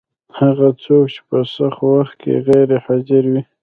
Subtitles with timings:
[0.39, 3.41] هغه څوک چې په سخت وخت کي غیر حاضر وي